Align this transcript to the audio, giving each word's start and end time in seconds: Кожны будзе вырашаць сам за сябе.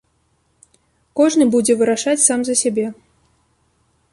Кожны 1.19 1.47
будзе 1.55 1.73
вырашаць 1.81 2.17
сам 2.27 2.39
за 2.49 2.55
сябе. 2.63 2.87